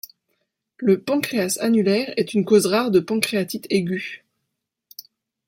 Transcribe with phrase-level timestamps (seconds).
[0.77, 4.25] Le pancréas annulaire est une cause rare de pancréatite aiguë.